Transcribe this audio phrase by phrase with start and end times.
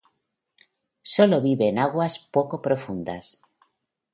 [1.13, 3.25] Sólo vive en aguas poco profundas.